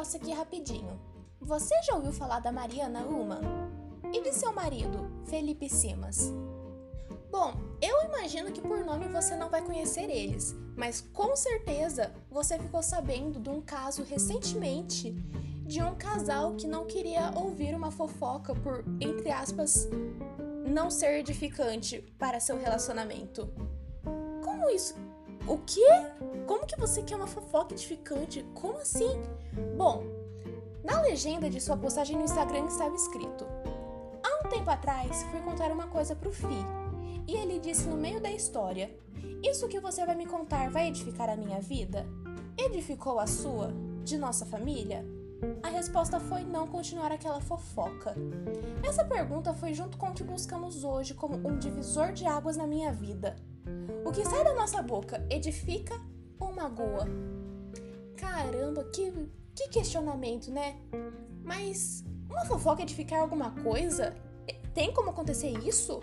negócio 0.00 0.18
aqui 0.18 0.32
rapidinho. 0.32 0.98
Você 1.42 1.74
já 1.82 1.94
ouviu 1.94 2.10
falar 2.10 2.40
da 2.40 2.50
Mariana 2.50 3.00
Uma? 3.00 3.38
E 4.10 4.22
de 4.22 4.32
seu 4.32 4.50
marido, 4.50 5.10
Felipe 5.26 5.68
Simas? 5.68 6.32
Bom, 7.30 7.52
eu 7.82 8.04
imagino 8.04 8.50
que 8.50 8.62
por 8.62 8.82
nome 8.82 9.08
você 9.08 9.36
não 9.36 9.50
vai 9.50 9.60
conhecer 9.60 10.08
eles, 10.08 10.56
mas 10.74 11.02
com 11.12 11.36
certeza 11.36 12.14
você 12.30 12.58
ficou 12.58 12.82
sabendo 12.82 13.38
de 13.38 13.50
um 13.50 13.60
caso 13.60 14.02
recentemente 14.02 15.12
de 15.66 15.82
um 15.82 15.94
casal 15.94 16.54
que 16.54 16.66
não 16.66 16.86
queria 16.86 17.32
ouvir 17.36 17.74
uma 17.74 17.90
fofoca 17.90 18.54
por, 18.54 18.82
entre 19.02 19.30
aspas, 19.30 19.86
não 20.66 20.90
ser 20.90 21.18
edificante 21.18 22.00
para 22.18 22.40
seu 22.40 22.58
relacionamento. 22.58 23.52
Como 24.42 24.70
isso? 24.70 24.94
O 25.46 25.58
quê? 25.58 25.88
Como 26.46 26.66
que 26.66 26.78
você 26.78 27.02
quer 27.02 27.16
uma 27.16 27.26
fofoca 27.26 27.74
edificante? 27.74 28.44
Como 28.54 28.78
assim? 28.78 29.20
Bom, 29.76 30.04
na 30.84 31.00
legenda 31.00 31.48
de 31.48 31.60
sua 31.60 31.76
postagem 31.76 32.16
no 32.16 32.24
Instagram 32.24 32.66
estava 32.66 32.94
escrito: 32.94 33.46
Há 34.22 34.46
um 34.46 34.48
tempo 34.48 34.70
atrás 34.70 35.22
fui 35.24 35.40
contar 35.40 35.70
uma 35.72 35.86
coisa 35.86 36.14
pro 36.14 36.32
Fi 36.32 36.46
e 37.26 37.36
ele 37.36 37.58
disse 37.58 37.88
no 37.88 37.96
meio 37.96 38.20
da 38.20 38.30
história: 38.30 38.90
Isso 39.42 39.68
que 39.68 39.80
você 39.80 40.04
vai 40.04 40.14
me 40.14 40.26
contar 40.26 40.70
vai 40.70 40.88
edificar 40.88 41.28
a 41.28 41.36
minha 41.36 41.60
vida? 41.60 42.06
Edificou 42.56 43.18
a 43.18 43.26
sua? 43.26 43.72
De 44.04 44.16
nossa 44.16 44.44
família? 44.46 45.04
A 45.62 45.68
resposta 45.68 46.20
foi 46.20 46.42
não 46.42 46.66
continuar 46.66 47.12
aquela 47.12 47.40
fofoca. 47.40 48.14
Essa 48.82 49.04
pergunta 49.04 49.54
foi 49.54 49.72
junto 49.72 49.96
com 49.96 50.08
o 50.08 50.12
que 50.12 50.22
buscamos 50.22 50.84
hoje 50.84 51.14
como 51.14 51.36
um 51.48 51.58
divisor 51.58 52.12
de 52.12 52.26
águas 52.26 52.56
na 52.56 52.66
minha 52.66 52.92
vida. 52.92 53.36
O 54.10 54.12
que 54.12 54.24
sai 54.24 54.42
da 54.42 54.52
nossa 54.52 54.82
boca 54.82 55.24
edifica 55.30 55.94
ou 56.40 56.52
magoa? 56.52 57.06
Caramba, 58.16 58.82
que, 58.92 59.12
que 59.54 59.68
questionamento, 59.68 60.50
né? 60.50 60.80
Mas 61.44 62.02
uma 62.28 62.44
fofoca 62.44 62.82
edificar 62.82 63.20
alguma 63.20 63.52
coisa? 63.62 64.16
Tem 64.74 64.92
como 64.92 65.10
acontecer 65.10 65.56
isso? 65.64 66.02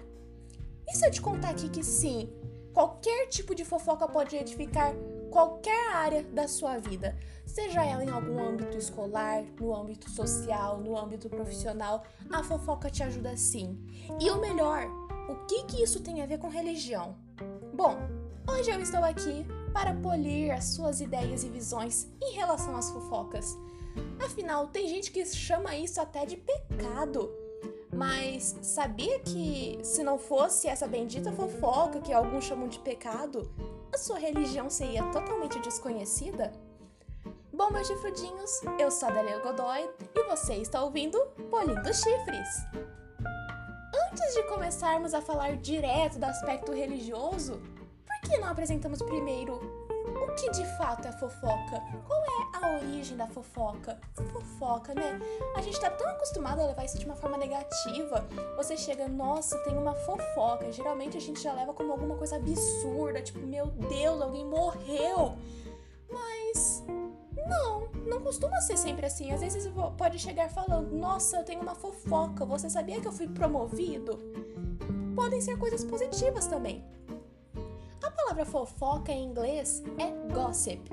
E 0.88 0.96
se 0.96 1.06
eu 1.06 1.12
te 1.12 1.22
contar 1.22 1.50
aqui 1.50 1.68
que 1.68 1.84
sim, 1.84 2.30
qualquer 2.74 3.28
tipo 3.28 3.54
de 3.54 3.66
fofoca 3.66 4.08
pode 4.08 4.38
edificar 4.38 4.96
qualquer 5.30 5.94
área 5.94 6.24
da 6.24 6.48
sua 6.48 6.78
vida, 6.78 7.14
seja 7.46 7.84
ela 7.84 8.06
em 8.06 8.10
algum 8.10 8.42
âmbito 8.42 8.78
escolar, 8.78 9.44
no 9.60 9.76
âmbito 9.76 10.10
social, 10.10 10.80
no 10.80 10.98
âmbito 10.98 11.30
profissional, 11.30 12.06
a 12.32 12.42
fofoca 12.42 12.90
te 12.90 13.04
ajuda 13.04 13.36
sim. 13.36 13.78
E 14.18 14.32
o 14.32 14.40
melhor, 14.40 14.88
o 15.30 15.46
que 15.46 15.66
que 15.66 15.84
isso 15.84 16.00
tem 16.00 16.22
a 16.22 16.26
ver 16.26 16.38
com 16.38 16.48
religião? 16.48 17.27
Bom, 17.74 17.98
hoje 18.50 18.72
eu 18.72 18.80
estou 18.80 19.04
aqui 19.04 19.46
para 19.74 19.94
polir 19.94 20.52
as 20.52 20.66
suas 20.66 21.02
ideias 21.02 21.44
e 21.44 21.50
visões 21.50 22.08
em 22.22 22.34
relação 22.34 22.76
às 22.76 22.90
fofocas. 22.90 23.58
Afinal, 24.20 24.68
tem 24.68 24.88
gente 24.88 25.12
que 25.12 25.26
chama 25.26 25.76
isso 25.76 26.02
até 26.02 26.26
de 26.26 26.38
pecado. 26.38 27.30
Mas 27.94 28.56
sabia 28.62 29.20
que 29.20 29.80
se 29.82 30.04
não 30.04 30.18
fosse 30.20 30.68
essa 30.68 30.88
bendita 30.88 31.32
fofoca 31.32 32.02
que 32.02 32.14
alguns 32.14 32.44
chamam 32.44 32.68
de 32.68 32.80
pecado, 32.80 33.50
a 33.94 33.98
sua 33.98 34.20
religião 34.20 34.70
seria 34.70 35.04
totalmente 35.12 35.60
desconhecida? 35.60 36.52
Bom, 37.52 37.72
meus 37.72 37.88
chifrudinhos, 37.88 38.62
eu 38.78 38.92
sou 38.92 39.10
a 39.10 39.12
Dalia 39.12 39.40
Godoy 39.40 39.90
e 40.16 40.24
você 40.30 40.56
está 40.56 40.84
ouvindo 40.84 41.20
Polindo 41.50 41.92
Chifres. 41.94 42.87
Antes 44.20 44.34
de 44.34 44.42
começarmos 44.44 45.14
a 45.14 45.22
falar 45.22 45.58
direto 45.58 46.18
do 46.18 46.24
aspecto 46.24 46.74
religioso, 46.74 47.62
por 48.04 48.20
que 48.28 48.40
não 48.40 48.48
apresentamos 48.48 49.00
primeiro 49.00 49.60
o 50.08 50.34
que 50.34 50.50
de 50.50 50.66
fato 50.76 51.08
é 51.08 51.12
fofoca? 51.12 51.84
Qual 52.08 52.20
é 52.24 52.58
a 52.58 52.78
origem 52.78 53.16
da 53.16 53.28
fofoca? 53.28 54.00
Fofoca, 54.34 54.96
né? 54.96 55.20
A 55.56 55.62
gente 55.62 55.80
tá 55.80 55.92
tão 55.92 56.10
acostumado 56.10 56.62
a 56.62 56.66
levar 56.66 56.84
isso 56.84 56.98
de 56.98 57.06
uma 57.06 57.16
forma 57.16 57.38
negativa. 57.38 58.28
Você 58.56 58.76
chega, 58.76 59.08
nossa, 59.08 59.56
tem 59.60 59.78
uma 59.78 59.94
fofoca. 59.94 60.72
Geralmente 60.72 61.16
a 61.16 61.22
gente 61.22 61.40
já 61.40 61.54
leva 61.54 61.72
como 61.72 61.92
alguma 61.92 62.16
coisa 62.16 62.38
absurda, 62.38 63.22
tipo, 63.22 63.46
meu 63.46 63.68
Deus, 63.68 64.20
alguém 64.20 64.44
morreu. 64.44 65.38
Não, 67.48 67.88
não 68.06 68.22
costuma 68.22 68.60
ser 68.62 68.78
sempre 68.78 69.06
assim. 69.06 69.32
Às 69.32 69.42
vezes 69.42 69.72
pode 69.98 70.20
chegar 70.20 70.50
falando, 70.50 70.96
nossa, 70.96 71.38
eu 71.38 71.44
tenho 71.44 71.62
uma 71.62 71.76
fofoca. 71.76 72.46
Você 72.46 72.70
sabia 72.70 73.00
que 73.00 73.08
eu 73.08 73.12
fui 73.12 73.28
promovido? 73.28 74.18
Podem 75.16 75.42
ser 75.42 75.58
coisas 75.58 75.84
positivas 75.84 76.48
também 76.48 76.86
palavra 78.28 78.46
fofoca 78.46 79.12
em 79.12 79.24
inglês 79.24 79.82
é 79.98 80.34
gossip, 80.34 80.92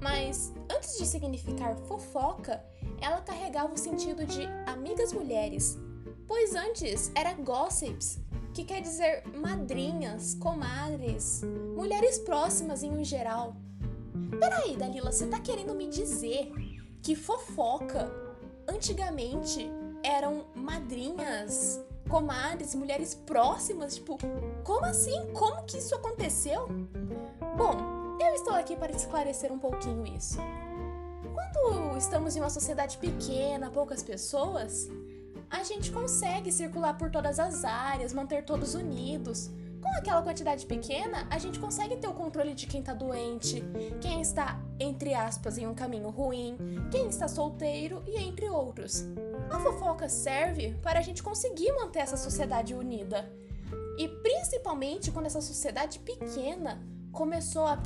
mas 0.00 0.52
antes 0.70 0.98
de 0.98 1.06
significar 1.06 1.74
fofoca, 1.76 2.62
ela 3.00 3.22
carregava 3.22 3.72
o 3.72 3.78
sentido 3.78 4.26
de 4.26 4.46
amigas 4.66 5.12
mulheres, 5.12 5.78
pois 6.26 6.54
antes 6.54 7.10
era 7.14 7.32
gossips, 7.32 8.18
que 8.52 8.64
quer 8.64 8.82
dizer 8.82 9.24
madrinhas, 9.34 10.34
comadres, 10.34 11.42
mulheres 11.74 12.18
próximas 12.18 12.82
em 12.82 12.90
um 12.90 13.02
geral. 13.02 13.56
Peraí, 14.38 14.76
Dalila, 14.76 15.12
você 15.12 15.26
tá 15.26 15.40
querendo 15.40 15.74
me 15.74 15.88
dizer 15.88 16.52
que 17.02 17.16
fofoca 17.16 18.10
antigamente 18.68 19.70
eram 20.02 20.46
madrinhas, 20.54 21.80
comadres, 22.08 22.74
mulheres 22.74 23.14
próximas, 23.14 23.96
tipo, 23.96 24.16
como 24.64 24.84
assim? 24.84 25.32
Como 25.32 25.64
que 25.64 25.78
isso 25.78 25.94
aconteceu? 25.94 26.68
Bom, 27.56 28.16
eu 28.20 28.34
estou 28.34 28.54
aqui 28.54 28.76
para 28.76 28.92
esclarecer 28.92 29.52
um 29.52 29.58
pouquinho 29.58 30.06
isso. 30.06 30.38
Quando 31.34 31.96
estamos 31.96 32.36
em 32.36 32.40
uma 32.40 32.50
sociedade 32.50 32.98
pequena, 32.98 33.70
poucas 33.70 34.02
pessoas, 34.02 34.88
a 35.50 35.62
gente 35.64 35.90
consegue 35.90 36.52
circular 36.52 36.96
por 36.96 37.10
todas 37.10 37.38
as 37.38 37.64
áreas, 37.64 38.12
manter 38.12 38.44
todos 38.44 38.74
unidos. 38.74 39.50
Com 39.80 39.88
aquela 39.96 40.22
quantidade 40.22 40.66
pequena, 40.66 41.26
a 41.30 41.38
gente 41.38 41.58
consegue 41.58 41.96
ter 41.96 42.08
o 42.08 42.14
controle 42.14 42.54
de 42.54 42.66
quem 42.66 42.80
está 42.80 42.92
doente, 42.92 43.62
quem 44.00 44.20
está, 44.20 44.60
entre 44.78 45.14
aspas, 45.14 45.56
em 45.58 45.66
um 45.66 45.74
caminho 45.74 46.10
ruim, 46.10 46.56
quem 46.90 47.08
está 47.08 47.28
solteiro 47.28 48.02
e 48.06 48.16
entre 48.16 48.48
outros. 48.48 49.04
A 49.50 49.58
fofoca 49.60 50.08
serve 50.08 50.74
para 50.82 50.98
a 50.98 51.02
gente 51.02 51.22
conseguir 51.22 51.72
manter 51.72 52.00
essa 52.00 52.16
sociedade 52.16 52.74
unida. 52.74 53.30
E 53.96 54.08
principalmente 54.08 55.10
quando 55.10 55.26
essa 55.26 55.40
sociedade 55.40 55.98
pequena 56.00 56.80
começou 57.12 57.66
a. 57.66 57.78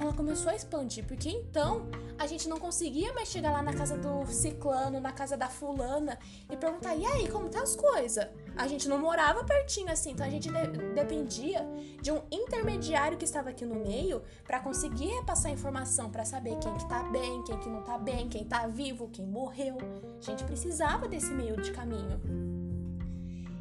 Ela 0.00 0.12
começou 0.12 0.52
a 0.52 0.54
expandir, 0.54 1.04
porque 1.06 1.28
então 1.28 1.88
a 2.18 2.26
gente 2.26 2.48
não 2.48 2.58
conseguia 2.58 3.12
mais 3.12 3.28
chegar 3.28 3.50
lá 3.50 3.62
na 3.62 3.72
casa 3.72 3.96
do 3.96 4.26
ciclano, 4.26 5.00
na 5.00 5.12
casa 5.12 5.36
da 5.36 5.48
fulana 5.48 6.18
e 6.50 6.56
perguntar: 6.56 6.94
e 6.94 7.04
aí, 7.04 7.28
como 7.28 7.48
tá 7.48 7.62
as 7.62 7.74
coisas? 7.74 8.26
A 8.56 8.66
gente 8.66 8.88
não 8.88 8.98
morava 8.98 9.44
pertinho 9.44 9.90
assim, 9.90 10.12
então 10.12 10.26
a 10.26 10.30
gente 10.30 10.48
de 10.48 10.94
dependia 10.94 11.66
de 12.00 12.10
um 12.10 12.22
intermediário 12.30 13.18
que 13.18 13.24
estava 13.24 13.50
aqui 13.50 13.64
no 13.64 13.76
meio 13.76 14.22
para 14.44 14.60
conseguir 14.60 15.06
repassar 15.06 15.52
informação 15.52 16.10
para 16.10 16.24
saber 16.24 16.56
quem 16.58 16.74
que 16.76 16.88
tá 16.88 17.02
bem, 17.04 17.42
quem 17.44 17.58
que 17.58 17.68
não 17.68 17.82
tá 17.82 17.98
bem, 17.98 18.28
quem 18.28 18.44
tá 18.44 18.66
vivo, 18.66 19.08
quem 19.08 19.26
morreu. 19.26 19.78
A 20.18 20.22
gente 20.22 20.44
precisava 20.44 21.08
desse 21.08 21.32
meio 21.32 21.60
de 21.60 21.72
caminho. 21.72 22.47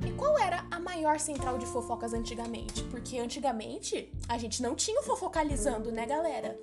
E 0.05 0.11
qual 0.11 0.37
era 0.37 0.65
a 0.69 0.79
maior 0.79 1.19
central 1.19 1.57
de 1.57 1.65
fofocas 1.65 2.13
antigamente? 2.13 2.83
Porque 2.83 3.17
antigamente 3.19 4.11
a 4.27 4.37
gente 4.37 4.61
não 4.61 4.75
tinha 4.75 4.99
o 4.99 5.03
fofocalizando, 5.03 5.91
né, 5.91 6.05
galera? 6.05 6.57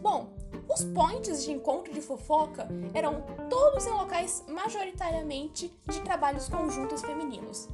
Bom, 0.00 0.32
os 0.68 0.84
points 0.84 1.44
de 1.44 1.52
encontro 1.52 1.92
de 1.92 2.00
fofoca 2.00 2.68
eram 2.94 3.22
todos 3.48 3.86
em 3.86 3.90
locais 3.90 4.44
majoritariamente 4.48 5.72
de 5.88 6.00
trabalhos 6.00 6.48
conjuntos 6.48 7.02
femininos. 7.02 7.68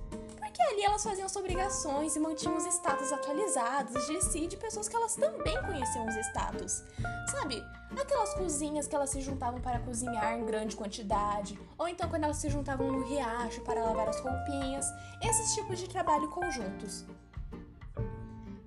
Porque 0.57 0.73
ali 0.73 0.85
elas 0.85 1.05
faziam 1.05 1.29
suas 1.29 1.45
obrigações 1.45 2.17
e 2.17 2.19
mantinham 2.19 2.57
os 2.57 2.65
status 2.65 3.13
atualizados 3.13 4.07
de 4.07 4.25
si 4.25 4.47
de 4.47 4.57
pessoas 4.57 4.89
que 4.89 4.97
elas 4.97 5.15
também 5.15 5.55
conheciam 5.63 6.07
os 6.07 6.17
status. 6.17 6.83
Sabe? 7.31 7.63
Aquelas 8.01 8.33
cozinhas 8.33 8.87
que 8.87 8.97
elas 8.97 9.11
se 9.11 9.21
juntavam 9.21 9.61
para 9.61 9.81
cozinhar 9.81 10.39
em 10.39 10.47
grande 10.47 10.75
quantidade, 10.75 11.59
ou 11.77 11.87
então 11.87 12.09
quando 12.09 12.25
elas 12.25 12.39
se 12.39 12.49
juntavam 12.49 12.91
no 12.91 13.05
riacho 13.05 13.61
para 13.63 13.85
lavar 13.85 14.09
as 14.09 14.19
roupinhas, 14.19 14.87
esses 15.23 15.55
tipos 15.55 15.79
de 15.79 15.91
trabalho 15.91 16.31
conjuntos. 16.31 17.05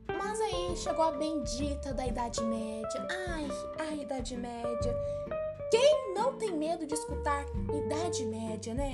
Mas 0.07 0.39
aí 0.41 0.77
chegou 0.77 1.05
a 1.05 1.11
bendita 1.11 1.91
da 1.91 2.05
Idade 2.05 2.43
Média. 2.43 3.07
Ai, 3.29 3.47
a 3.79 3.93
Idade 3.95 4.37
Média. 4.37 4.95
Quem 5.71 6.13
não 6.13 6.37
tem 6.37 6.51
medo 6.55 6.85
de 6.85 6.93
escutar 6.93 7.45
Idade 7.73 8.25
Média, 8.25 8.75
né? 8.75 8.93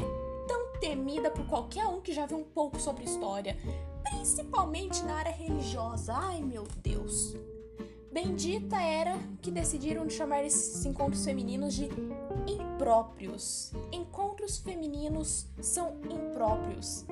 Temida 0.80 1.30
por 1.32 1.46
qualquer 1.48 1.86
um 1.88 2.02
que 2.02 2.14
já 2.14 2.26
viu 2.26 2.38
um 2.38 2.44
pouco 2.44 2.80
sobre 2.80 3.04
história, 3.04 3.58
principalmente 4.04 5.04
na 5.04 5.16
área 5.16 5.32
religiosa. 5.32 6.14
Ai, 6.14 6.42
meu 6.42 6.64
Deus. 6.84 7.36
Bendita 8.12 8.82
era 8.82 9.18
que 9.42 9.52
decidiram 9.52 10.10
chamar 10.10 10.44
esses 10.44 10.86
encontros 10.86 11.26
femininos 11.26 11.74
de 11.74 11.90
impróprios. 12.48 13.74
Encontros 13.92 14.58
femininos 14.58 15.48
são 15.62 15.98
impróprios 16.10 17.06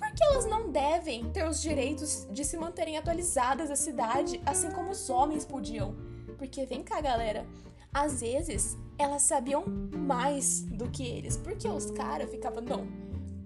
porque 0.00 0.24
elas 0.24 0.46
não 0.46 0.70
devem 0.70 1.30
ter 1.30 1.46
os 1.46 1.60
direitos 1.60 2.26
de 2.30 2.44
se 2.44 2.56
manterem 2.56 2.96
atualizadas 2.96 3.68
da 3.68 3.76
cidade, 3.76 4.40
assim 4.46 4.70
como 4.70 4.90
os 4.90 5.10
homens 5.10 5.44
podiam. 5.44 5.94
Porque 6.38 6.64
vem 6.64 6.82
cá, 6.82 7.00
galera, 7.00 7.46
às 7.92 8.20
vezes 8.20 8.78
elas 8.98 9.22
sabiam 9.22 9.64
mais 9.66 10.62
do 10.62 10.88
que 10.90 11.06
eles, 11.06 11.36
porque 11.36 11.68
os 11.68 11.90
caras 11.90 12.30
ficavam, 12.30 12.62
não, 12.62 12.86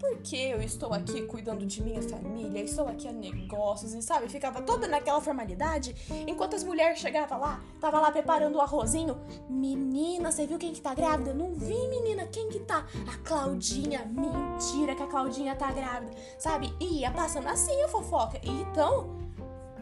porque 0.09 0.37
eu 0.37 0.61
estou 0.61 0.93
aqui 0.93 1.23
cuidando 1.23 1.65
de 1.65 1.83
minha 1.83 2.03
família, 2.03 2.63
estou 2.63 2.87
aqui 2.87 3.09
a 3.09 3.13
negócios, 3.13 3.95
e 3.95 4.03
sabe, 4.03 4.29
ficava 4.29 4.61
toda 4.61 4.87
naquela 4.87 5.21
formalidade, 5.21 5.95
enquanto 6.27 6.55
as 6.55 6.63
mulheres 6.63 6.99
chegavam 6.99 7.41
lá, 7.41 7.63
tava 7.81 8.01
lá 8.01 8.11
preparando 8.11 8.57
o 8.57 8.61
arrozinho, 8.61 9.17
menina, 9.49 10.31
você 10.31 10.47
viu 10.47 10.59
quem 10.59 10.73
que 10.73 10.81
tá 10.81 10.95
grávida? 10.95 11.33
Não 11.33 11.55
vi, 11.55 11.89
menina, 11.89 12.27
quem 12.27 12.49
que 12.49 12.61
tá? 12.61 12.87
A 13.13 13.17
Claudinha, 13.27 14.05
mentira 14.05 14.95
que 14.95 15.03
a 15.03 15.07
Claudinha 15.07 15.57
tá 15.57 15.73
grávida, 15.73 16.13
sabe? 16.39 16.73
E 16.79 17.01
ia 17.01 17.11
passando 17.11 17.49
assim 17.49 17.83
a 17.83 17.89
fofoca, 17.89 18.39
e 18.43 18.51
então 18.51 19.24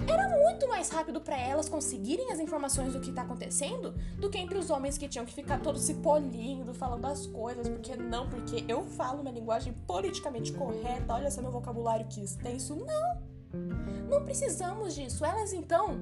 era 0.09 0.29
muito 0.29 0.69
mais 0.69 0.89
rápido 0.89 1.21
para 1.21 1.39
elas 1.39 1.69
conseguirem 1.69 2.31
as 2.33 2.41
informações 2.41 2.93
do 2.93 3.01
que 3.01 3.13
tá 3.13 3.23
acontecendo 3.23 3.95
do 4.19 4.31
que 4.31 4.39
entre 4.39 4.59
os 4.59 4.71
homens 4.71 4.99
que 4.99 5.09
tinham 5.09 5.25
que 5.25 5.35
ficar 5.35 5.61
todos 5.61 5.83
se 5.83 5.95
polindo, 5.95 6.75
falando 6.75 7.07
as 7.07 7.27
coisas, 7.27 7.69
porque 7.69 7.97
não, 7.97 8.29
porque 8.29 8.65
eu 8.69 8.85
falo 8.85 9.21
uma 9.21 9.31
linguagem 9.31 9.73
politicamente 9.87 10.53
correta, 10.53 11.15
olha 11.15 11.31
só 11.31 11.41
meu 11.41 11.51
vocabulário 11.51 12.07
que 12.07 12.23
extenso. 12.23 12.77
Não! 12.77 13.33
Não 14.09 14.25
precisamos 14.25 14.95
disso. 14.95 15.25
Elas 15.25 15.53
então 15.53 15.99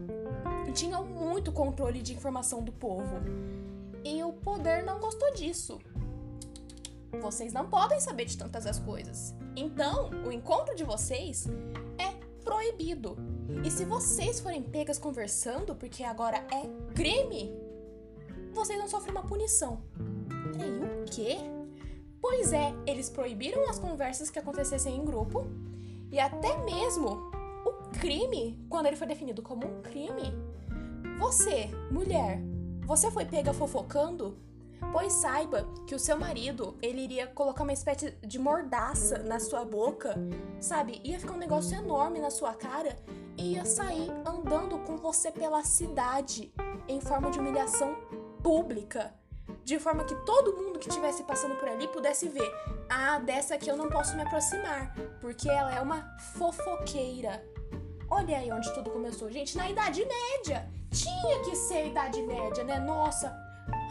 tinham 0.72 1.04
muito 1.04 1.52
controle 1.52 2.00
de 2.00 2.14
informação 2.14 2.62
do 2.62 2.72
povo. 2.72 3.16
E 4.04 4.22
o 4.22 4.32
poder 4.32 4.84
não 4.84 4.98
gostou 4.98 5.32
disso. 5.34 5.78
Vocês 7.20 7.52
não 7.52 7.68
podem 7.68 8.00
saber 8.00 8.24
de 8.24 8.36
tantas 8.38 8.66
as 8.66 8.78
coisas. 8.78 9.34
Então, 9.56 10.10
o 10.24 10.32
encontro 10.32 10.74
de 10.76 10.84
vocês 10.84 11.46
é 11.98 12.08
proibido. 12.42 13.16
E 13.64 13.70
se 13.70 13.84
vocês 13.84 14.40
forem 14.40 14.62
pegas 14.62 14.98
conversando, 14.98 15.74
porque 15.74 16.02
agora 16.02 16.38
é 16.50 16.92
crime, 16.94 17.52
vocês 18.52 18.78
não 18.78 18.88
sofrem 18.88 19.12
uma 19.12 19.26
punição. 19.26 19.82
Peraí, 20.52 21.02
o 21.02 21.04
quê? 21.04 21.38
Pois 22.20 22.52
é, 22.52 22.74
eles 22.86 23.08
proibiram 23.08 23.68
as 23.68 23.78
conversas 23.78 24.30
que 24.30 24.38
acontecessem 24.38 24.96
em 24.96 25.04
grupo 25.04 25.46
e 26.10 26.18
até 26.18 26.56
mesmo 26.64 27.30
o 27.64 27.72
crime, 27.98 28.64
quando 28.68 28.86
ele 28.86 28.96
foi 28.96 29.06
definido 29.06 29.42
como 29.42 29.66
um 29.66 29.82
crime. 29.82 30.32
Você, 31.18 31.68
mulher, 31.90 32.40
você 32.86 33.10
foi 33.10 33.24
pega 33.24 33.52
fofocando? 33.52 34.38
Pois 34.92 35.12
saiba 35.12 35.68
que 35.86 35.94
o 35.94 35.98
seu 35.98 36.18
marido, 36.18 36.76
ele 36.82 37.02
iria 37.02 37.26
colocar 37.26 37.62
uma 37.62 37.72
espécie 37.72 38.10
de 38.26 38.38
mordaça 38.38 39.18
na 39.22 39.38
sua 39.38 39.64
boca, 39.64 40.16
sabe? 40.58 41.00
Ia 41.04 41.20
ficar 41.20 41.34
um 41.34 41.38
negócio 41.38 41.76
enorme 41.76 42.18
na 42.18 42.30
sua 42.30 42.54
cara 42.54 42.96
ia 43.40 43.64
sair 43.64 44.10
andando 44.26 44.78
com 44.80 44.96
você 44.98 45.32
pela 45.32 45.64
cidade 45.64 46.52
em 46.86 47.00
forma 47.00 47.30
de 47.30 47.38
humilhação 47.38 47.96
pública. 48.42 49.14
De 49.64 49.78
forma 49.78 50.04
que 50.04 50.14
todo 50.24 50.56
mundo 50.56 50.78
que 50.78 50.88
estivesse 50.88 51.24
passando 51.24 51.56
por 51.56 51.68
ali 51.68 51.88
pudesse 51.88 52.28
ver: 52.28 52.48
ah, 52.88 53.18
dessa 53.18 53.54
aqui 53.54 53.68
eu 53.68 53.76
não 53.76 53.88
posso 53.88 54.14
me 54.14 54.22
aproximar, 54.22 54.94
porque 55.20 55.48
ela 55.48 55.74
é 55.74 55.80
uma 55.80 56.16
fofoqueira. 56.34 57.42
Olha 58.08 58.38
aí 58.38 58.52
onde 58.52 58.72
tudo 58.74 58.90
começou, 58.90 59.30
gente, 59.30 59.56
na 59.56 59.70
Idade 59.70 60.04
Média. 60.04 60.68
Tinha 60.90 61.40
que 61.44 61.54
ser 61.56 61.86
Idade 61.86 62.20
Média, 62.22 62.64
né? 62.64 62.78
Nossa, 62.80 63.34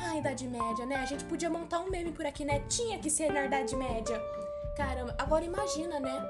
a 0.02 0.18
Idade 0.18 0.48
Média, 0.48 0.86
né? 0.86 0.98
A 0.98 1.06
gente 1.06 1.24
podia 1.26 1.50
montar 1.50 1.80
um 1.80 1.90
meme 1.90 2.12
por 2.12 2.26
aqui, 2.26 2.46
né? 2.46 2.60
Tinha 2.68 3.00
que 3.00 3.10
ser 3.10 3.32
na 3.32 3.46
Idade 3.46 3.76
Média. 3.76 4.22
Caramba, 4.76 5.16
agora 5.18 5.44
imagina, 5.44 6.00
né? 6.00 6.22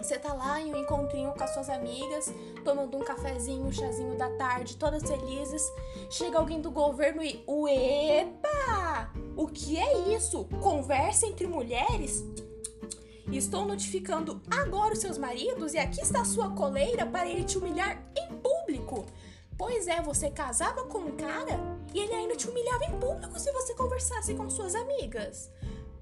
Você 0.00 0.18
tá 0.18 0.32
lá 0.32 0.60
em 0.60 0.72
um 0.72 0.76
encontrinho 0.76 1.32
com 1.32 1.42
as 1.42 1.50
suas 1.50 1.68
amigas, 1.68 2.32
tomando 2.64 2.96
um 2.96 3.04
cafezinho, 3.04 3.66
um 3.66 3.72
chazinho 3.72 4.16
da 4.16 4.30
tarde, 4.30 4.76
todas 4.76 5.02
felizes. 5.02 5.62
Chega 6.08 6.38
alguém 6.38 6.60
do 6.60 6.70
governo 6.70 7.22
e. 7.22 7.44
Epa! 7.68 9.10
O 9.36 9.46
que 9.46 9.76
é 9.76 10.14
isso? 10.14 10.44
Conversa 10.62 11.26
entre 11.26 11.46
mulheres? 11.46 12.24
Estou 13.30 13.66
notificando 13.66 14.40
agora 14.50 14.94
os 14.94 15.00
seus 15.00 15.18
maridos 15.18 15.74
e 15.74 15.78
aqui 15.78 16.00
está 16.00 16.22
a 16.22 16.24
sua 16.24 16.50
coleira 16.50 17.04
para 17.04 17.28
ele 17.28 17.44
te 17.44 17.58
humilhar 17.58 18.02
em 18.16 18.34
público. 18.36 19.04
Pois 19.56 19.86
é, 19.86 20.00
você 20.00 20.30
casava 20.30 20.84
com 20.84 20.98
um 20.98 21.16
cara 21.16 21.60
e 21.92 21.98
ele 21.98 22.14
ainda 22.14 22.36
te 22.36 22.48
humilhava 22.48 22.84
em 22.84 22.98
público 22.98 23.38
se 23.38 23.52
você 23.52 23.74
conversasse 23.74 24.34
com 24.34 24.48
suas 24.48 24.74
amigas. 24.74 25.50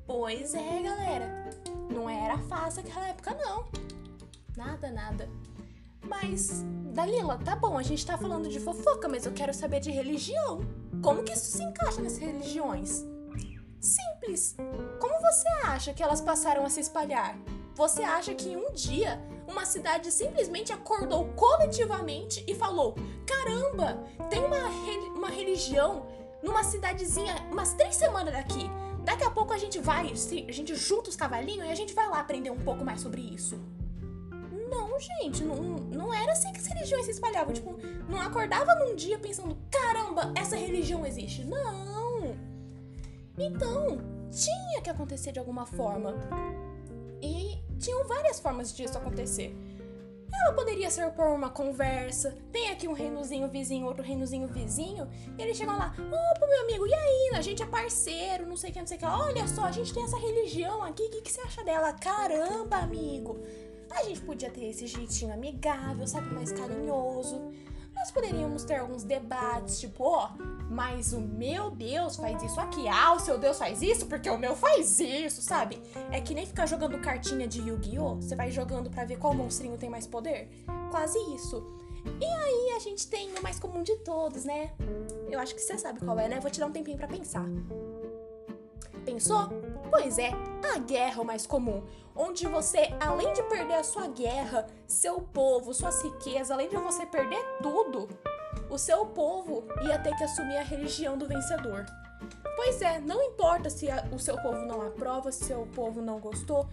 Pois 0.06 0.54
é, 0.54 0.82
galera. 0.82 1.50
Não 1.90 2.08
era 2.08 2.38
fácil 2.38 2.82
naquela 2.82 3.08
época, 3.08 3.34
não. 3.34 3.64
Nada, 4.56 4.90
nada. 4.90 5.28
Mas, 6.08 6.64
Dalila, 6.94 7.38
tá 7.38 7.54
bom, 7.54 7.76
a 7.76 7.82
gente 7.82 8.06
tá 8.06 8.16
falando 8.16 8.48
de 8.48 8.60
fofoca, 8.60 9.08
mas 9.08 9.26
eu 9.26 9.32
quero 9.32 9.52
saber 9.52 9.80
de 9.80 9.90
religião. 9.90 10.60
Como 11.02 11.22
que 11.22 11.32
isso 11.32 11.56
se 11.56 11.62
encaixa 11.62 12.00
nas 12.00 12.16
religiões? 12.16 13.04
Simples. 13.80 14.56
Como 14.98 15.20
você 15.20 15.48
acha 15.64 15.92
que 15.92 16.02
elas 16.02 16.20
passaram 16.20 16.64
a 16.64 16.70
se 16.70 16.80
espalhar? 16.80 17.36
Você 17.74 18.02
acha 18.02 18.34
que 18.34 18.48
em 18.48 18.56
um 18.56 18.72
dia 18.72 19.20
uma 19.46 19.66
cidade 19.66 20.10
simplesmente 20.10 20.72
acordou 20.72 21.26
coletivamente 21.34 22.42
e 22.48 22.54
falou: 22.54 22.94
caramba, 23.26 24.02
tem 24.30 24.42
uma, 24.42 24.68
uma 25.14 25.28
religião 25.28 26.06
numa 26.42 26.64
cidadezinha 26.64 27.34
umas 27.50 27.74
três 27.74 27.96
semanas 27.96 28.32
daqui. 28.32 28.70
Daqui 29.04 29.22
a 29.22 29.30
pouco 29.30 29.52
a 29.52 29.58
gente 29.58 29.78
vai, 29.78 30.10
a 30.10 30.52
gente 30.52 30.74
junta 30.74 31.10
os 31.10 31.16
cavalinhos 31.16 31.68
e 31.68 31.70
a 31.70 31.74
gente 31.74 31.94
vai 31.94 32.08
lá 32.08 32.20
aprender 32.20 32.50
um 32.50 32.58
pouco 32.58 32.84
mais 32.84 33.00
sobre 33.00 33.20
isso. 33.20 33.60
Não, 34.68 34.98
gente, 34.98 35.44
não, 35.44 35.56
não 35.56 36.14
era 36.14 36.32
assim 36.32 36.52
que 36.52 36.58
as 36.58 36.66
religiões 36.66 37.04
se 37.04 37.12
espalhavam. 37.12 37.52
Tipo, 37.52 37.76
não 38.08 38.20
acordava 38.20 38.74
num 38.76 38.94
dia 38.94 39.18
pensando, 39.18 39.56
caramba, 39.70 40.32
essa 40.34 40.56
religião 40.56 41.06
existe. 41.06 41.44
Não! 41.44 42.34
Então, 43.38 43.98
tinha 44.30 44.80
que 44.82 44.90
acontecer 44.90 45.32
de 45.32 45.38
alguma 45.38 45.66
forma. 45.66 46.14
E 47.22 47.58
tinham 47.78 48.06
várias 48.06 48.40
formas 48.40 48.74
disso 48.74 48.96
acontecer. 48.98 49.54
Ela 50.32 50.52
poderia 50.54 50.90
ser 50.90 51.10
por 51.12 51.26
uma 51.26 51.48
conversa. 51.48 52.36
Tem 52.52 52.70
aqui 52.70 52.86
um 52.86 52.92
reinozinho 52.92 53.48
vizinho, 53.48 53.86
outro 53.86 54.02
reinozinho 54.02 54.46
vizinho. 54.48 55.08
E 55.38 55.42
eles 55.42 55.56
chegam 55.56 55.76
lá: 55.76 55.94
Opa, 55.96 56.46
meu 56.46 56.62
amigo, 56.62 56.86
e 56.86 56.94
aí? 56.94 57.30
A 57.34 57.40
gente 57.40 57.62
é 57.62 57.66
parceiro, 57.66 58.46
não 58.46 58.56
sei 58.56 58.70
o 58.70 58.72
que, 58.72 58.78
não 58.80 58.86
sei 58.86 58.96
o 58.96 59.00
que. 59.00 59.06
Olha 59.06 59.46
só, 59.48 59.64
a 59.64 59.72
gente 59.72 59.94
tem 59.94 60.04
essa 60.04 60.18
religião 60.18 60.82
aqui. 60.82 61.04
O 61.04 61.10
que, 61.10 61.22
que 61.22 61.32
você 61.32 61.40
acha 61.40 61.64
dela? 61.64 61.92
Caramba, 61.94 62.76
amigo. 62.76 63.40
A 63.96 64.02
gente 64.04 64.20
podia 64.20 64.50
ter 64.50 64.66
esse 64.66 64.86
jeitinho 64.86 65.32
amigável, 65.32 66.06
sabe? 66.06 66.32
Mais 66.34 66.52
carinhoso. 66.52 67.40
Nós 67.94 68.10
poderíamos 68.10 68.62
ter 68.62 68.76
alguns 68.76 69.02
debates, 69.02 69.80
tipo, 69.80 70.04
ó, 70.04 70.32
mas 70.70 71.14
o 71.14 71.20
meu 71.20 71.70
Deus 71.70 72.16
faz 72.16 72.42
isso 72.42 72.60
aqui. 72.60 72.86
Ah, 72.86 73.14
o 73.14 73.18
seu 73.18 73.38
Deus 73.38 73.58
faz 73.58 73.80
isso 73.80 74.04
porque 74.06 74.28
o 74.28 74.36
meu 74.36 74.54
faz 74.54 75.00
isso, 75.00 75.40
sabe? 75.40 75.80
É 76.12 76.20
que 76.20 76.34
nem 76.34 76.44
ficar 76.44 76.66
jogando 76.66 77.00
cartinha 77.00 77.48
de 77.48 77.66
Yu-Gi-Oh! 77.66 78.16
Você 78.16 78.36
vai 78.36 78.50
jogando 78.50 78.90
para 78.90 79.06
ver 79.06 79.18
qual 79.18 79.32
monstrinho 79.32 79.78
tem 79.78 79.88
mais 79.88 80.06
poder. 80.06 80.50
Quase 80.90 81.18
isso. 81.34 81.66
E 82.20 82.24
aí 82.24 82.76
a 82.76 82.78
gente 82.78 83.08
tem 83.08 83.32
o 83.34 83.42
mais 83.42 83.58
comum 83.58 83.82
de 83.82 83.96
todos, 83.96 84.44
né? 84.44 84.72
Eu 85.30 85.40
acho 85.40 85.54
que 85.54 85.60
você 85.60 85.78
sabe 85.78 86.00
qual 86.00 86.18
é, 86.18 86.28
né? 86.28 86.38
Vou 86.38 86.50
te 86.50 86.60
dar 86.60 86.66
um 86.66 86.72
tempinho 86.72 86.98
para 86.98 87.08
pensar. 87.08 87.46
Pensou? 89.06 89.48
Pois 89.90 90.18
é, 90.18 90.30
a 90.74 90.78
guerra 90.78 91.18
é 91.18 91.22
o 91.22 91.24
mais 91.24 91.46
comum, 91.46 91.84
onde 92.14 92.46
você, 92.46 92.94
além 93.00 93.32
de 93.32 93.42
perder 93.44 93.74
a 93.74 93.84
sua 93.84 94.08
guerra, 94.08 94.66
seu 94.86 95.20
povo, 95.20 95.72
suas 95.72 96.02
riquezas, 96.02 96.50
além 96.50 96.68
de 96.68 96.76
você 96.76 97.06
perder 97.06 97.42
tudo, 97.62 98.08
o 98.70 98.78
seu 98.78 99.06
povo 99.06 99.64
ia 99.82 99.98
ter 99.98 100.14
que 100.16 100.24
assumir 100.24 100.56
a 100.56 100.62
religião 100.62 101.16
do 101.16 101.26
vencedor. 101.26 101.86
Pois 102.56 102.80
é, 102.80 102.98
não 102.98 103.22
importa 103.22 103.68
se 103.68 103.86
o 104.12 104.18
seu 104.18 104.36
povo 104.40 104.64
não 104.64 104.82
aprova, 104.82 105.30
se 105.30 105.44
o 105.44 105.46
seu 105.46 105.66
povo 105.74 106.00
não 106.00 106.18
gostou, 106.18 106.68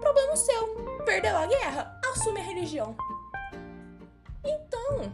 problema 0.00 0.36
seu. 0.36 0.76
Perdeu 1.04 1.36
a 1.36 1.46
guerra? 1.46 2.00
Assume 2.12 2.40
a 2.40 2.44
religião. 2.44 2.96
Então, 4.44 5.10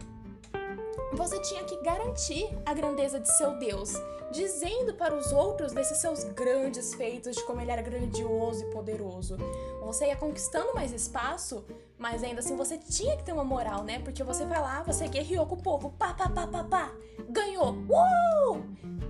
você 1.15 1.41
tinha 1.41 1.65
que 1.65 1.77
garantir 1.83 2.49
a 2.67 2.75
grandeza 2.75 3.21
de 3.21 3.31
seu 3.37 3.57
Deus, 3.59 3.95
dizendo 4.33 4.95
para 4.95 5.15
os 5.15 5.33
outros 5.33 5.73
desses 5.73 5.99
seus 5.99 6.25
grandes 6.25 6.95
feitos, 6.95 7.37
de 7.37 7.45
como 7.45 7.61
ele 7.61 7.71
era 7.71 7.83
grandioso 7.83 8.65
e 8.65 8.71
poderoso. 8.71 9.37
Você 9.83 10.07
ia 10.07 10.17
conquistando 10.17 10.75
mais 10.75 10.93
espaço, 10.93 11.65
mas 11.99 12.23
ainda 12.25 12.41
assim 12.41 12.57
você 12.57 12.77
tinha 12.77 13.17
que 13.17 13.23
ter 13.23 13.33
uma 13.33 13.45
moral, 13.45 13.85
né? 13.85 14.01
Porque 14.01 14.25
você 14.25 14.45
vai 14.45 14.61
lá, 14.61 14.83
você 14.83 15.07
guerreou 15.09 15.47
com 15.47 15.55
o 15.55 15.63
povo, 15.63 15.91
pá, 15.99 16.13
pá, 16.15 16.29
pá, 16.29 16.47
pá, 16.47 16.65
pá, 16.65 16.93
ganhou, 17.29 17.77
uou! 17.89 18.65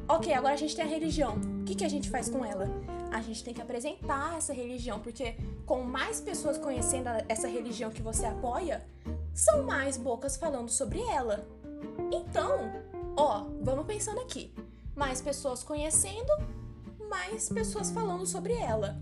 Ok, 0.06 0.32
agora 0.34 0.52
a 0.52 0.58
gente 0.58 0.76
tem 0.76 0.84
a 0.84 0.88
religião. 0.88 1.36
O 1.60 1.64
que, 1.64 1.74
que 1.74 1.84
a 1.84 1.88
gente 1.88 2.10
faz 2.10 2.28
com 2.28 2.44
ela? 2.44 2.68
A 3.10 3.22
gente 3.22 3.42
tem 3.42 3.54
que 3.54 3.62
apresentar 3.62 4.36
essa 4.36 4.52
religião, 4.52 5.00
porque 5.00 5.36
com 5.64 5.82
mais 5.82 6.20
pessoas 6.20 6.58
conhecendo 6.58 7.08
essa 7.28 7.48
religião 7.48 7.90
que 7.90 8.02
você 8.02 8.26
apoia, 8.26 8.84
são 9.32 9.62
mais 9.62 9.96
bocas 9.96 10.36
falando 10.36 10.68
sobre 10.68 11.00
ela. 11.00 11.46
Então, 12.14 12.70
ó, 13.16 13.46
vamos 13.60 13.86
pensando 13.86 14.20
aqui. 14.20 14.54
Mais 14.94 15.20
pessoas 15.20 15.64
conhecendo, 15.64 16.32
mais 17.10 17.48
pessoas 17.48 17.90
falando 17.90 18.24
sobre 18.24 18.52
ela. 18.52 18.96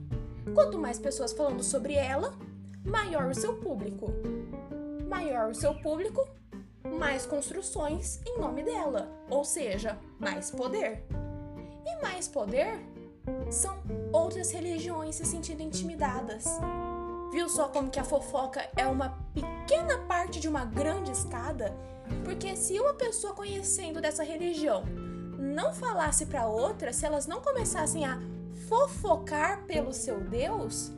Quanto 0.54 0.78
mais 0.78 0.98
pessoas 0.98 1.34
falando 1.34 1.62
sobre 1.62 1.92
ela, 1.92 2.34
maior 2.82 3.30
o 3.30 3.34
seu 3.34 3.58
público. 3.58 4.10
Maior 5.06 5.50
o 5.50 5.54
seu 5.54 5.74
público, 5.74 6.26
mais 6.98 7.26
construções 7.26 8.18
em 8.26 8.38
nome 8.38 8.62
dela, 8.62 9.06
ou 9.28 9.44
seja, 9.44 9.98
mais 10.18 10.50
poder. 10.50 11.04
E 11.84 12.02
mais 12.02 12.26
poder 12.26 12.80
são 13.50 13.76
outras 14.10 14.50
religiões 14.52 15.16
se 15.16 15.26
sentindo 15.26 15.62
intimidadas. 15.62 16.46
Viu 17.30 17.46
só 17.46 17.68
como 17.68 17.90
que 17.90 18.00
a 18.00 18.04
fofoca 18.04 18.66
é 18.74 18.86
uma 18.86 19.18
pequena 19.34 19.98
parte 20.06 20.40
de 20.40 20.48
uma 20.48 20.64
grande 20.64 21.10
escada? 21.10 21.76
Porque 22.24 22.56
se 22.56 22.78
uma 22.78 22.94
pessoa 22.94 23.34
conhecendo 23.34 24.00
dessa 24.00 24.22
religião 24.22 24.84
não 25.38 25.72
falasse 25.72 26.26
para 26.26 26.46
outra, 26.46 26.92
se 26.92 27.04
elas 27.04 27.26
não 27.26 27.40
começassem 27.40 28.04
a 28.04 28.20
fofocar 28.68 29.64
pelo 29.66 29.92
seu 29.92 30.20
Deus, 30.20 30.92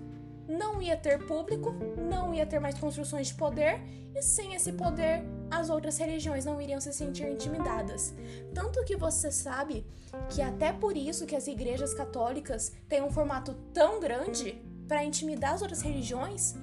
não 0.46 0.80
ia 0.80 0.96
ter 0.96 1.26
público, 1.26 1.74
não 1.96 2.34
ia 2.34 2.46
ter 2.46 2.60
mais 2.60 2.78
construções 2.78 3.28
de 3.28 3.34
poder, 3.34 3.80
e 4.14 4.22
sem 4.22 4.54
esse 4.54 4.72
poder, 4.72 5.24
as 5.50 5.70
outras 5.70 5.98
religiões 5.98 6.44
não 6.44 6.60
iriam 6.60 6.80
se 6.80 6.92
sentir 6.92 7.26
intimidadas. 7.28 8.14
Tanto 8.54 8.84
que 8.84 8.96
você 8.96 9.32
sabe 9.32 9.86
que 10.28 10.40
até 10.40 10.72
por 10.72 10.96
isso 10.96 11.26
que 11.26 11.34
as 11.34 11.46
igrejas 11.46 11.92
católicas 11.94 12.72
têm 12.88 13.02
um 13.02 13.10
formato 13.10 13.54
tão 13.72 13.98
grande 13.98 14.62
para 14.86 15.04
intimidar 15.04 15.54
as 15.54 15.62
outras 15.62 15.82
religiões. 15.82 16.54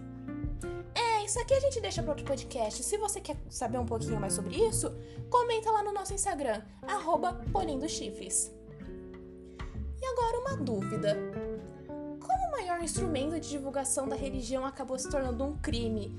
Isso 1.31 1.39
aqui 1.39 1.53
a 1.53 1.61
gente 1.61 1.79
deixa 1.79 2.03
para 2.03 2.11
outro 2.11 2.25
podcast. 2.25 2.83
Se 2.83 2.97
você 2.97 3.21
quer 3.21 3.37
saber 3.49 3.77
um 3.77 3.85
pouquinho 3.85 4.19
mais 4.19 4.33
sobre 4.33 4.53
isso, 4.53 4.93
comenta 5.29 5.71
lá 5.71 5.81
no 5.81 5.93
nosso 5.93 6.13
Instagram, 6.13 6.61
arroba 6.81 7.39
Chifres. 7.87 8.51
E 10.01 10.05
agora 10.05 10.39
uma 10.41 10.57
dúvida 10.57 11.15
maior 12.51 12.83
instrumento 12.83 13.39
de 13.39 13.47
divulgação 13.47 14.09
da 14.09 14.15
religião 14.17 14.65
acabou 14.65 14.99
se 14.99 15.09
tornando 15.09 15.45
um 15.45 15.57
crime, 15.57 16.13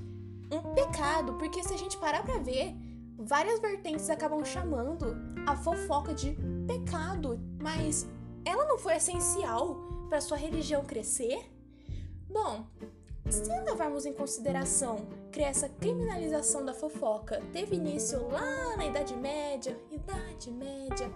um 0.51 0.73
pecado, 0.73 1.35
porque 1.35 1.63
se 1.63 1.75
a 1.75 1.77
gente 1.77 1.99
parar 1.99 2.23
para 2.23 2.39
ver, 2.39 2.75
várias 3.19 3.61
vertentes 3.61 4.09
acabam 4.09 4.43
chamando 4.43 5.15
a 5.47 5.55
fofoca 5.55 6.15
de 6.15 6.35
pecado, 6.67 7.39
mas 7.61 8.09
ela 8.47 8.65
não 8.65 8.79
foi 8.79 8.97
essencial 8.97 9.77
para 10.09 10.23
sua 10.23 10.39
religião 10.39 10.83
crescer? 10.87 11.39
Bom, 12.31 12.67
se 13.33 13.49
levarmos 13.61 14.05
em 14.05 14.13
consideração 14.13 15.07
que 15.33 15.41
essa 15.41 15.67
criminalização 15.69 16.65
da 16.65 16.75
fofoca 16.75 17.43
teve 17.53 17.77
início 17.77 18.29
lá 18.29 18.77
na 18.77 18.85
Idade 18.85 19.17
Média, 19.17 19.77
Idade 19.91 20.51
Média, 20.51 21.11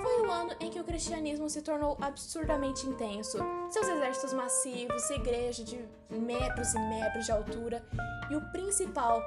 foi 0.00 0.26
o 0.26 0.30
ano 0.30 0.54
em 0.60 0.70
que 0.70 0.78
o 0.78 0.84
cristianismo 0.84 1.50
se 1.50 1.60
tornou 1.60 1.98
absurdamente 2.00 2.86
intenso. 2.86 3.38
Seus 3.68 3.88
exércitos 3.88 4.32
massivos, 4.32 5.10
igreja 5.10 5.64
de 5.64 5.84
metros 6.08 6.72
e 6.74 6.78
metros 6.78 7.26
de 7.26 7.32
altura, 7.32 7.84
e 8.30 8.36
o 8.36 8.52
principal, 8.52 9.20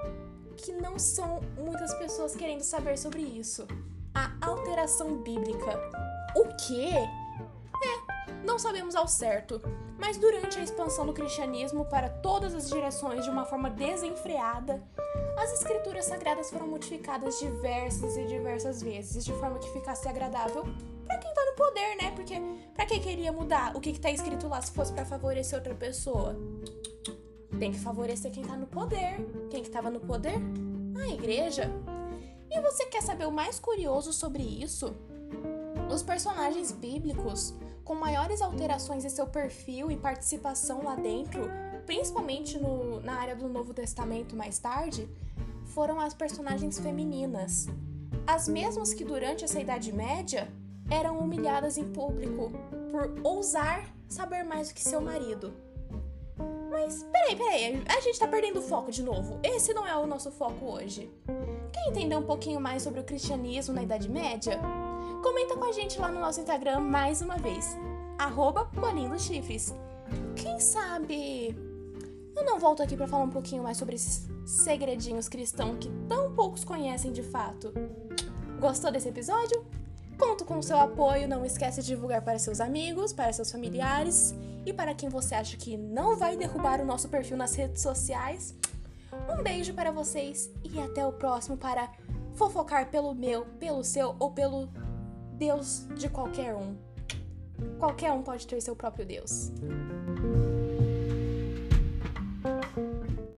que 0.56 0.72
não 0.72 0.98
são 0.98 1.42
muitas 1.58 1.94
pessoas 1.96 2.36
querendo 2.36 2.62
saber 2.62 2.98
sobre 2.98 3.22
isso, 3.22 3.68
a 4.16 4.32
alteração 4.42 5.22
bíblica. 5.22 5.78
O 6.36 6.46
quê? 6.56 6.94
Não 8.44 8.60
sabemos 8.60 8.96
ao 8.96 9.08
certo, 9.08 9.62
mas 9.98 10.18
durante 10.18 10.60
a 10.60 10.64
expansão 10.64 11.06
do 11.06 11.14
cristianismo 11.14 11.86
para 11.86 12.10
todas 12.10 12.54
as 12.54 12.70
direções 12.70 13.24
de 13.24 13.30
uma 13.30 13.46
forma 13.46 13.70
desenfreada, 13.70 14.84
as 15.38 15.54
escrituras 15.54 16.06
sagradas 16.06 16.50
foram 16.50 16.68
modificadas 16.68 17.40
diversas 17.40 18.18
e 18.18 18.26
diversas 18.26 18.82
vezes, 18.82 19.24
de 19.24 19.32
forma 19.34 19.60
que 19.60 19.70
ficasse 19.72 20.08
agradável 20.08 20.64
para 21.06 21.18
quem 21.18 21.34
tá 21.34 21.46
no 21.46 21.56
poder, 21.56 21.96
né? 22.02 22.12
Porque 22.12 22.36
para 22.74 22.86
quem 22.86 23.00
queria 23.00 23.32
mudar 23.32 23.76
o 23.76 23.80
que, 23.80 23.94
que 23.94 24.00
tá 24.00 24.12
escrito 24.12 24.48
lá 24.48 24.62
se 24.62 24.72
fosse 24.72 24.92
para 24.92 25.06
favorecer 25.06 25.58
outra 25.58 25.74
pessoa? 25.74 26.36
Tem 27.60 27.72
que 27.72 27.80
favorecer 27.80 28.32
quem 28.32 28.44
tá 28.44 28.58
no 28.58 28.68
poder. 28.68 29.16
Quem 29.50 29.64
que 29.64 29.70
tava 29.70 29.90
no 29.90 30.00
poder? 30.00 30.36
A 31.00 31.08
igreja. 31.08 31.70
E 32.50 32.60
você 32.62 32.86
quer 32.86 33.02
saber 33.02 33.26
o 33.26 33.32
mais 33.32 33.60
curioso 33.60 34.12
sobre 34.12 34.44
isso? 34.44 34.96
Os 35.94 36.04
personagens 36.04 36.72
bíblicos 36.72 37.54
com 37.84 37.96
maiores 37.96 38.42
alterações 38.42 39.04
em 39.04 39.10
seu 39.10 39.28
perfil 39.28 39.92
e 39.92 39.98
participação 39.98 40.84
lá 40.84 40.96
dentro, 40.96 41.50
principalmente 41.86 42.58
no, 42.58 43.00
na 43.02 43.16
área 43.16 43.36
do 43.36 43.50
Novo 43.50 43.74
Testamento 43.74 44.36
mais 44.36 44.58
tarde, 44.60 45.10
foram 45.66 46.00
as 46.00 46.14
personagens 46.14 46.80
femininas. 46.80 47.68
As 48.26 48.48
mesmas 48.48 48.94
que 48.94 49.04
durante 49.04 49.44
essa 49.44 49.60
Idade 49.60 49.92
Média 49.92 50.48
eram 50.90 51.20
humilhadas 51.20 51.78
em 51.78 51.92
público 51.92 52.52
por 52.92 53.14
ousar 53.24 53.94
saber 54.08 54.44
mais 54.44 54.70
do 54.70 54.76
que 54.76 54.82
seu 54.82 55.02
marido. 55.02 55.54
Mas 56.70 57.04
peraí, 57.04 57.36
peraí, 57.36 57.84
a 57.88 58.02
gente 58.02 58.20
tá 58.20 58.28
perdendo 58.28 58.60
o 58.60 58.62
foco 58.62 58.92
de 58.92 59.04
novo. 59.04 59.40
Esse 59.44 59.74
não 59.74 59.88
é 59.88 59.96
o 59.96 60.08
nosso 60.08 60.32
foco 60.32 60.66
hoje. 60.66 61.12
Quer 61.72 61.90
entender 61.90 62.16
um 62.16 62.24
pouquinho 62.24 62.60
mais 62.60 62.82
sobre 62.82 63.00
o 63.00 63.04
cristianismo 63.04 63.74
na 63.74 63.84
Idade 63.84 64.10
Média? 64.10 64.60
Comenta 65.24 65.56
com 65.56 65.64
a 65.64 65.72
gente 65.72 65.98
lá 66.00 66.12
no 66.12 66.20
nosso 66.20 66.42
Instagram 66.42 66.82
mais 66.82 67.22
uma 67.22 67.38
vez, 67.38 67.78
arroba 68.20 68.70
Chifres. 69.18 69.74
Quem 70.36 70.60
sabe 70.60 71.56
eu 72.36 72.44
não 72.44 72.60
volto 72.60 72.84
aqui 72.84 72.98
para 72.98 73.08
falar 73.08 73.24
um 73.24 73.30
pouquinho 73.30 73.64
mais 73.64 73.78
sobre 73.78 73.96
esses 73.96 74.28
segredinhos 74.46 75.30
cristãos 75.30 75.78
que 75.80 75.90
tão 76.10 76.36
poucos 76.36 76.66
conhecem 76.66 77.14
de 77.14 77.24
fato. 77.24 77.74
Gostou 78.60 78.92
desse 78.92 79.08
episódio? 79.08 79.66
Conto 80.20 80.44
com 80.44 80.58
o 80.58 80.64
seu 80.64 80.78
apoio, 80.78 81.26
não 81.26 81.46
esquece 81.46 81.80
de 81.80 81.88
divulgar 81.88 82.22
para 82.22 82.38
seus 82.38 82.60
amigos, 82.60 83.14
para 83.14 83.32
seus 83.32 83.50
familiares 83.50 84.36
e 84.66 84.74
para 84.74 84.94
quem 84.94 85.08
você 85.08 85.36
acha 85.36 85.56
que 85.56 85.78
não 85.78 86.18
vai 86.18 86.36
derrubar 86.36 86.82
o 86.82 86.86
nosso 86.86 87.08
perfil 87.08 87.38
nas 87.38 87.56
redes 87.56 87.82
sociais. 87.82 88.54
Um 89.30 89.42
beijo 89.42 89.74
para 89.74 89.90
vocês 89.90 90.52
e 90.66 90.82
até 90.82 91.08
o 91.08 91.14
próximo 91.14 91.56
para 91.56 91.90
fofocar 92.34 92.92
pelo 92.92 93.16
meu, 93.16 93.46
pelo 93.58 93.86
seu 93.86 94.18
ou 94.20 94.32
pelo 94.32 94.68
Deus 95.38 95.88
de 95.96 96.10
qualquer 96.10 96.56
um. 96.56 96.76
Qualquer 97.80 98.12
um 98.12 98.22
pode 98.22 98.48
ter 98.48 98.62
seu 98.62 98.76
próprio 98.76 99.06
Deus. 99.06 99.52